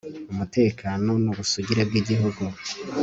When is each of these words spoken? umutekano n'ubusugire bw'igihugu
umutekano 0.31 1.11
n'ubusugire 1.23 1.81
bw'igihugu 1.89 2.43